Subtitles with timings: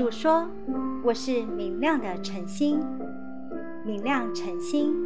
[0.00, 0.48] 主说
[1.04, 2.80] ：“我是明亮的晨星，
[3.84, 4.96] 明亮晨星，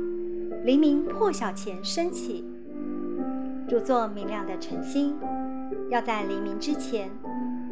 [0.64, 2.44] 黎明破晓前升起。
[3.66, 5.16] 主做明亮的晨星，
[5.90, 7.10] 要在黎明之前，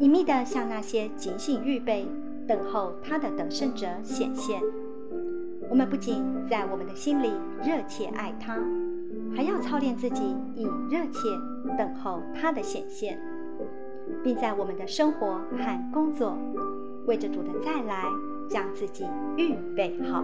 [0.01, 2.05] 隐秘地向那些警醒预备、
[2.45, 4.61] 等候他的得胜者显现。
[5.69, 7.31] 我们不仅在我们的心里
[7.65, 8.59] 热切爱他，
[9.33, 11.29] 还要操练自己以热切
[11.77, 13.17] 等候他的显现，
[14.21, 16.37] 并在我们的生活和工作。”
[17.05, 18.05] 为着主的再来，
[18.49, 19.05] 将自己
[19.37, 20.23] 预备好。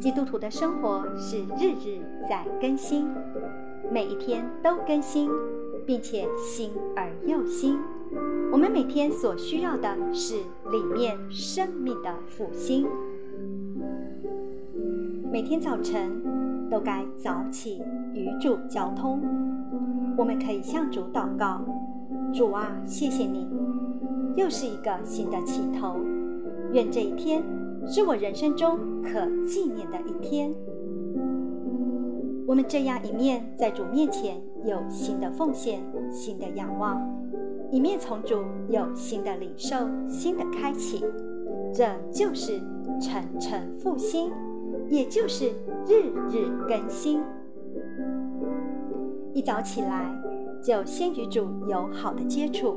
[0.00, 3.06] 基督徒的生活是日日在更新，
[3.92, 5.30] 每一天都更新，
[5.86, 7.78] 并且新而又新。
[8.50, 10.34] 我们每天所需要的是
[10.72, 12.88] 里面生命的复兴。
[15.30, 17.80] 每天早晨都该早起
[18.12, 19.20] 与主交通。
[20.16, 21.60] 我们可以向主祷告
[22.34, 23.48] ：“主啊，谢谢你，
[24.36, 25.96] 又是一个新的起头。
[26.72, 27.42] 愿这一天
[27.86, 30.52] 是我人生中可纪念的一天。”
[32.46, 35.80] 我们这样一面在主面前有新的奉献、
[36.10, 37.00] 新的仰望，
[37.70, 39.76] 一面从主有新的领受、
[40.08, 41.04] 新的开启，
[41.72, 42.60] 这就是
[43.00, 44.32] 晨晨复兴，
[44.88, 45.50] 也就是
[45.86, 47.20] 日日更新。
[49.32, 50.12] 一早起来，
[50.62, 52.76] 就先与主有好的接触，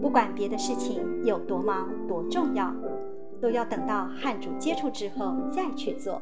[0.00, 2.74] 不管别的事情有多忙多重要，
[3.40, 6.20] 都要等到和主接触之后再去做。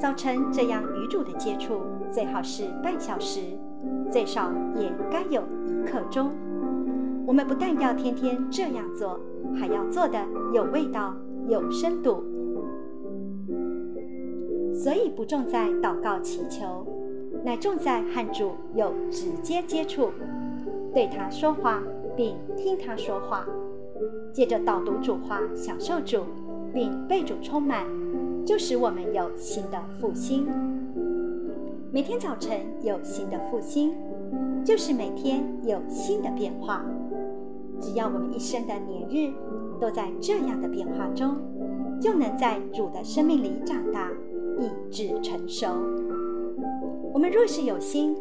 [0.00, 3.40] 早晨这样与主的接触，最好是半小时，
[4.10, 6.30] 最少也该有一刻钟。
[7.26, 9.20] 我们不但要天天这样做，
[9.54, 10.18] 还要做的
[10.52, 11.14] 有味道、
[11.46, 12.24] 有深度。
[14.72, 16.86] 所以不重在祷告祈求。
[17.44, 20.10] 乃重在和主有直接接触，
[20.94, 21.82] 对他说话，
[22.16, 23.44] 并听他说话，
[24.32, 26.24] 借着导读主话，享受主，
[26.72, 27.84] 并被主充满，
[28.46, 30.46] 就使我们有新的复兴。
[31.90, 33.92] 每天早晨有新的复兴，
[34.64, 36.84] 就是每天有新的变化。
[37.80, 39.32] 只要我们一生的年日
[39.80, 41.36] 都在这样的变化中，
[42.00, 44.08] 就能在主的生命里长大，
[44.60, 45.66] 以致成熟。
[47.12, 48.16] 我们若是有心，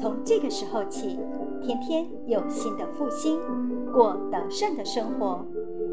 [0.00, 1.18] 从这个时候起，
[1.60, 3.40] 天天有新的复兴，
[3.92, 5.44] 过得胜的生活，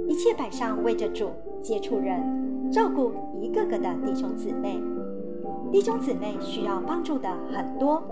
[0.08, 1.30] 一切摆上为着主，
[1.62, 3.12] 接触人，照顾
[3.42, 4.80] 一个个的弟兄姊妹。
[5.72, 8.03] 弟兄姊妹需要帮助的很多，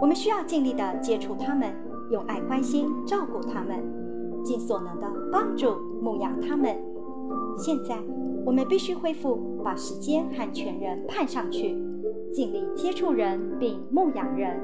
[0.00, 1.70] 我们需要尽力的接触他们，
[2.10, 3.84] 用爱关心照顾他们，
[4.42, 6.74] 尽所能的帮助牧养他们。
[7.58, 7.98] 现在
[8.46, 11.78] 我们必须恢复，把时间和全人派上去。
[12.34, 14.60] 尽力接触人并牧养人，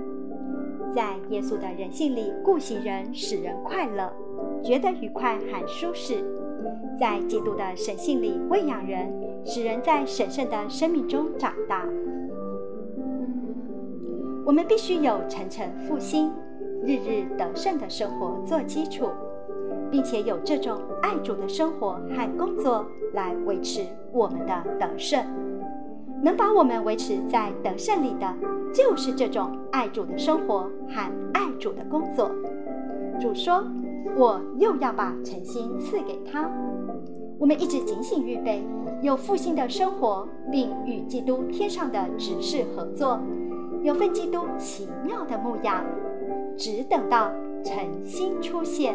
[0.92, 4.12] 在耶稣的人性里顾惜人，使人快乐，
[4.60, 6.16] 觉得愉快和舒适；
[6.98, 9.08] 在基督的神性里喂养人，
[9.44, 11.86] 使人在神圣的生命中长大。
[14.44, 16.32] 我们必须有晨晨复兴、
[16.82, 19.06] 日日得胜的生活做基础，
[19.92, 25.24] 并且有这种爱主的生活和工作来维持我们的得胜。
[26.22, 28.34] 能把我们维持在得胜里的，
[28.74, 32.30] 就是这种爱主的生活和爱主的工作。
[33.20, 33.64] 主说
[34.16, 36.50] ：“我又要把诚心赐给他。”
[37.38, 38.62] 我们一直警醒预备，
[39.00, 43.18] 有复兴的生活，并与基督天上的指示合作，
[43.82, 45.82] 有份基督奇妙的牧养，
[46.56, 47.30] 只等到
[47.64, 48.94] 诚心出现。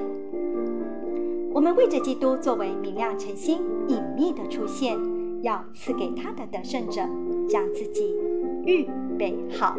[1.52, 5.15] 我们为着基督作为明亮诚心隐秘的出现。
[5.46, 7.08] 要赐给他的得胜者，
[7.48, 8.16] 将自己
[8.66, 8.84] 预
[9.16, 9.78] 备好。